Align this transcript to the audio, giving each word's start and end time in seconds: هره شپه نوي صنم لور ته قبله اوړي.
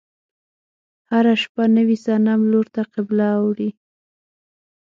هره 1.11 1.33
شپه 1.41 1.63
نوي 1.77 1.97
صنم 2.05 2.41
لور 2.51 2.65
ته 2.75 2.81
قبله 2.93 3.27
اوړي. 3.39 3.69